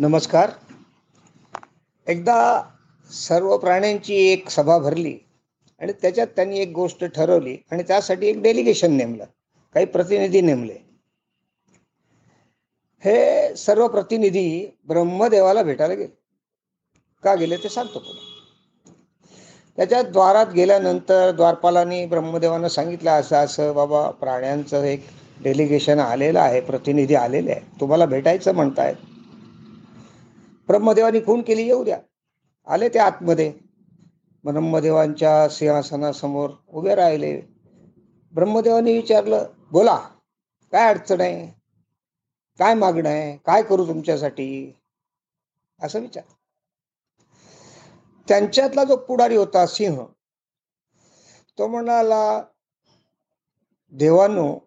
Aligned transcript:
नमस्कार. 0.00 0.50
एकदा 2.08 2.62
सर्व 3.10 3.58
प्राण्यांची 3.58 4.14
एक 4.14 4.50
सभा 4.50 4.78
भरली 4.78 5.18
आणि 5.80 5.92
त्याच्यात 5.92 6.26
त्यांनी 6.26 6.58
एक 6.58 6.72
गोष्ट 6.74 7.04
ठरवली 7.04 7.56
आणि 7.70 7.82
त्यासाठी 7.82 8.26
एक 8.26 8.42
डेलिगेशन 8.42 8.92
नेमलं. 8.92 9.24
काही 9.74 9.86
प्रतिनिधी 9.86 10.40
नेमले. 10.40 10.76
हे 13.04 13.56
सर्व 13.56 13.88
प्रतिनिधी 13.88 14.78
ब्रह्मदेवाला 14.84 15.62
भेटायला 15.62 15.94
गेले. 15.94 16.18
का 17.24 17.34
गेले 17.34 17.56
ते 17.56 17.68
सांगतो 17.68 17.98
पुढे. 17.98 18.20
त्याच्या 19.76 20.02
द्वारात 20.02 20.46
गेल्यानंतर 20.46 21.30
द्वारपालांनी 21.30 22.06
ब्रह्मदेवानं 22.06 22.68
सांगितलं 22.68 23.10
असं 23.10 23.36
असं 23.36 23.74
बाबा 23.74 24.10
प्राण्यांचं 24.10 24.82
एक 24.82 25.06
डेलिगेशन 25.42 25.98
आलेलं 25.98 26.40
आहे 26.40 26.60
प्रतिनिधी 26.60 27.14
आलेले 27.14 27.52
आहे 27.52 27.80
तुम्हाला 27.80 28.06
भेटायचं 28.06 28.54
म्हणतायत. 28.54 28.96
ब्रह्मदेवानी 30.70 31.20
खून 31.20 31.42
केली 31.42 31.62
येऊ 31.62 31.84
द्या. 31.84 32.00
आले 32.66 32.88
ते 32.88 32.98
आतमध्ये. 32.98 33.52
ब्रह्मदेवांच्या 34.44 35.48
सिंहासनासमोर 35.48 36.50
उभे 36.68 36.94
राहिले. 36.94 37.40
ब्रह्मदेवानी 38.34 38.92
विचारलं 38.92 39.46
बोला 39.72 39.96
काय 40.72 40.94
अडचण 40.94 41.20
आहे? 41.20 41.46
काय 42.58 42.74
मागणं 42.74 43.08
आहे? 43.08 43.36
काय 43.36 43.62
करू 43.62 43.86
तुमच्यासाठी? 43.86 44.76
असं 45.80 46.00
विचार. 46.00 46.24
त्यांच्यातला 48.28 48.84
जो 48.84 48.96
पुढारी 48.96 49.36
होता 49.36 49.66
सिंह 49.66 50.04
तो 51.58 51.66
म्हणाला 51.66 52.42
देवानो 53.92 54.58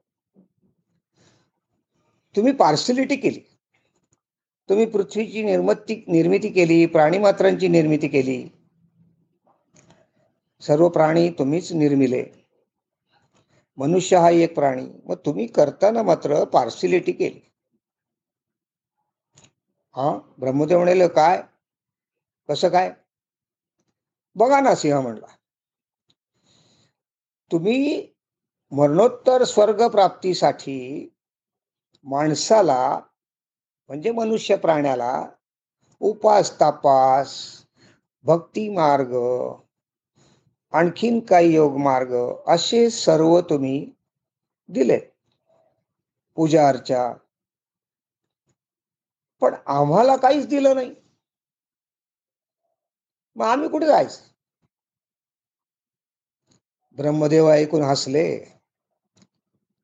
तुम्ही 2.36 2.54
पार्सलिटी 2.54 3.16
केली. 3.16 3.53
तुम्ही 4.70 4.86
पृथ्वीची 4.86 5.44
निर्मिती 5.44 6.06
निर्मिती 6.08 6.50
केली 6.50 6.86
प्राणीमात्रांची 6.86 7.68
निर्मिती 7.68 8.08
केली. 8.08 8.48
सर्व 10.62 10.90
प्राणी 10.90 11.30
तुम्हीच 11.30 11.72
निर्मिले. 11.74 12.26
मनुष्य 13.78 14.18
हा 14.18 14.30
एक 14.30 14.56
प्राणी. 14.56 14.88
मग 15.06 15.16
तुम्ही 15.26 15.48
करताना 15.48 16.04
मात्र 16.04 16.44
पार्सिलिटी 16.44 17.12
केली. 17.12 17.40
हा? 19.96 20.20
ब्रह्मदेव 20.40 20.78
म्हणाले 20.78 21.08
काय? 21.08 21.42
कसं 22.50 22.70
काय? 22.70 22.94
बघा 24.36 24.60
ना 24.60 24.76
सिंह 24.76 25.02
म्हणला. 25.02 25.28
तुम्ही 27.52 28.08
मरणोत्तर 28.72 29.44
स्वर्ग 29.44 29.88
प्राप्तीसाठी 29.88 31.10
माणसाला 32.04 33.00
म्हणजे 33.90 34.12
मनुष्य 34.12 34.56
प्राण्याला 34.56 35.28
उपास 36.02 36.60
तापास 36.60 37.36
भक्ती 38.26 38.70
मार्ग 38.70 39.14
आणखीन 40.74 41.20
काही 41.20 41.54
योग 41.56 41.78
मार्ग 41.78 42.16
असे 42.48 42.90
सर्व 42.90 43.40
तुम्ही 43.42 43.92
दिले 44.70 45.00
पूजा 46.38 46.68
अर्चा. 46.68 47.14
पण 49.42 49.56
आम्हाला 49.66 50.16
काहीच 50.16 50.48
दिलं 50.48 50.76
नाही. 50.76 50.96
मग 53.36 53.46
आम्ही 53.46 53.70
कुठे 53.70 53.86
जायचं? 53.86 54.22
ब्रह्मदेव 56.98 57.50
ऐकून 57.52 57.82
हसले. 57.84 58.46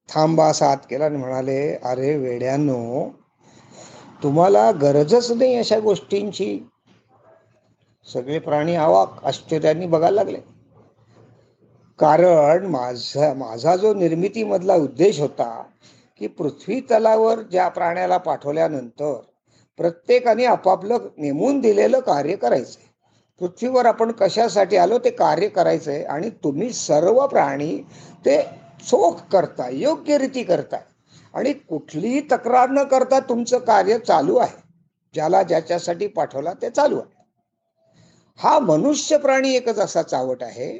थांबा 0.10 0.54
साथ 0.54 0.78
केला 0.90 1.06
आणि 1.06 1.18
म्हणाले 1.18 1.76
अरे 1.76 2.18
वेड्यानो 2.18 3.10
तुम्हाला 4.24 4.72
गरजच 4.72 5.32
नाही 5.32 5.56
अशा 5.56 5.80
गोष्टींची. 5.80 6.60
सगळे 8.14 8.40
प्राणी 8.40 8.76
आवाक 8.76 9.24
आश्चर्याने 9.24 9.88
बघायला 9.88 10.24
लागले. 10.24 10.38
कारण 12.00 12.66
माझा 12.66 13.34
माझा 13.34 13.76
जो 13.76 13.94
निर्मितीमधला 13.94 14.76
उद्देश 14.76 15.20
होता 15.20 15.64
की 16.20 16.28
पृथ्वी 16.28 16.80
तलावर 16.82 17.40
ज्या 17.42 17.68
प्राण्याला 17.68 18.18
पाठवल्यानंतर 18.18 19.20
प्रत्येकाने 19.78 20.46
आपापलं 20.46 20.98
नेमून 21.18 21.60
दिलेलं 21.60 22.00
कार्य 22.00 22.36
करायचंय. 22.36 22.88
पृथ्वीवर 23.40 23.86
आपण 23.86 24.12
कशासाठी 24.12 24.78
आलो 24.78 25.00
ते 25.00 25.10
कार्य 25.10 25.48
करायचंय 25.48 26.04
आणि 26.04 26.30
तुम्ही 26.30 26.70
सर्व 26.70 27.28
प्राणी 27.28 27.78
ते 28.26 28.42
चोख 28.88 29.14
करताय 29.32 29.76
योग्य 29.76 30.18
रीती 30.18 30.44
करताय. 30.44 30.82
आणि 31.34 31.54
कुठलीही 31.54 32.22
तक्रार 32.32 32.70
न 32.70 32.84
करता 32.84 33.20
तुमचं 33.20 33.60
कार्य 33.60 33.98
चालू 34.00 34.36
आहे. 34.38 34.58
ज्याला 35.16 35.42
ज्याच्यासाठी 35.44 36.08
पाठवला 36.08 36.54
ते 36.54 36.70
चालू 36.70 37.00
आहे. 37.00 37.18
हा 38.40 38.58
मनुष्य 38.60 39.18
प्राणी 39.18 39.54
एकच 39.56 39.80
असा 39.80 40.02
चावट 40.02 40.44
आहे 40.44 40.72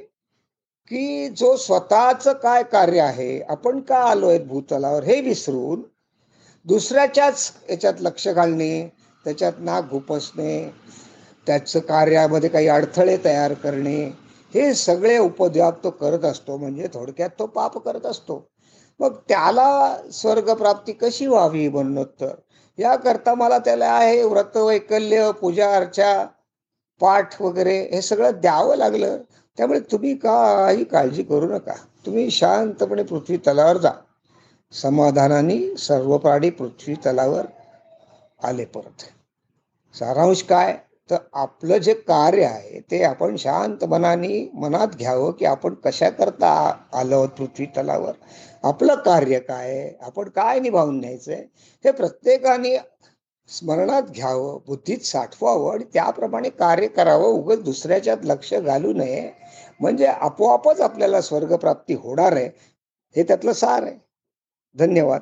की 0.92 1.28
जो 1.30 1.56
स्वतःच 1.58 2.28
काय 2.44 2.64
कार्य 2.64 3.00
आहे 3.00 3.40
आपण 3.50 3.80
का 3.80 3.98
आलोय 4.02 4.38
भूतलावर 4.40 5.04
हे 5.04 5.20
विसरून 5.22 5.82
दुसऱ्याच्याच 6.66 7.52
याच्यात 7.70 8.02
लक्ष 8.02 8.28
घालणे 8.28 8.88
त्याच्यात 9.26 9.54
नाक 9.60 9.90
घुपसणे 9.90 10.72
त्याचं 11.48 11.80
कार्यामध्ये 11.80 12.50
काही 12.50 12.68
अडथळे 12.68 13.18
तयार 13.26 13.54
करणे 13.54 14.12
हे 14.54 14.74
सगळे 14.74 15.18
उपद्व्याप 15.18 15.84
तो 15.84 15.90
करत 15.90 16.26
असतो 16.26 16.58
म्हणजे 16.58 16.88
थोडक्यात 16.94 17.30
तो 17.40 17.46
पाप 17.46 17.78
करत 17.78 18.06
असतो. 18.06 18.50
मग 19.00 19.16
त्याला 19.30 19.98
स्वर्गप्राप्ती 20.14 20.94
कशी 20.94 21.28
व्हावी 21.28 21.70
म्हणणोत्तर 21.70 22.36
याकरता 22.78 23.34
मला 23.34 23.58
त्याला 23.58 23.88
आहे 23.88 24.24
व्रत 24.24 24.58
वैकल्य 24.58 25.32
पूजा 25.42 25.76
अर्चा 25.76 26.28
पाठ 27.00 27.42
वगैरे 27.42 27.84
हे 27.84 28.02
सगळं 28.02 28.32
द्यावं 28.36 28.76
लागलं. 28.76 29.18
त्यामुळे 29.58 29.80
तुम्ही 29.80 30.16
काही 30.16 30.84
काळजी 30.84 31.24
करू 31.24 31.46
नका. 31.46 31.74
तुम्ही 32.06 32.32
शांतपणे 32.32 33.04
पृथ्वी 33.04 33.38
तलावर 33.38 33.78
जा. 33.78 33.92
समाधानाने 34.72 35.78
सर्व 35.78 36.18
प्राणी 36.18 36.50
पृथ्वी 36.50 36.94
तलावर 36.94 37.46
आले 38.44 38.66
परत. 38.66 39.04
सारांश 39.96 40.44
काय? 40.44 40.78
तर 41.10 41.18
आपलं 41.34 41.78
जे 41.78 41.94
कार्य 41.94 42.44
आहे 42.46 42.80
ते 42.92 43.04
आपण 43.04 43.36
शांत 43.36 43.84
मनाने 43.84 44.50
मनात 44.54 44.96
घ्यावं 44.96 45.32
की 45.32 45.46
आपण 45.46 45.74
कशा 45.74 46.10
करता 46.10 46.52
आलो 46.94 47.26
पृथ्वी 47.28 47.66
तलावर? 47.78 48.12
आपलं 48.64 48.96
कार्य 48.96 49.40
काय 49.40 49.94
आपण 50.02 50.30
काय 50.30 50.60
निभावून 50.60 51.00
न्यायचंय 51.00 51.44
हे 51.86 51.92
प्रत्येकाने 51.92 52.78
स्मरणात 53.50 54.04
घ्यावं 54.04 54.60
बुद्धीत 54.68 54.98
साठवावं 55.00 55.74
आणि 55.74 55.84
त्याप्रमाणे 55.84 56.50
कार्य 56.50 56.88
करावं. 56.88 57.26
उगच 57.26 57.64
दुसऱ्याच्यात 57.64 58.18
लक्ष 58.24 58.54
घालू 58.54 58.94
नये. 58.94 59.30
म्हणजे 59.80 60.06
आपोआपच 60.06 60.82
आपल्याला 60.82 61.22
स्वर्गप्राप्ती 61.22 61.94
होणार 61.94 62.34
आहे. 62.34 62.50
हे 63.16 63.24
त्यातलं 63.24 63.54
सार 63.54 63.84
आहे. 63.84 63.98
धन्यवाद. 64.76 65.22